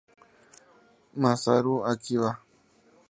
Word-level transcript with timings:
Masaru 1.21 1.75
Akiba 1.91 2.29